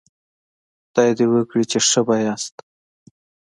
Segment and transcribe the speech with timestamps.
[0.87, 2.29] خدای دې وکړي چې ښه به وئ